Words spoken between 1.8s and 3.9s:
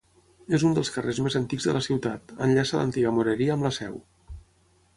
ciutat; enllaça l'antiga moreria amb la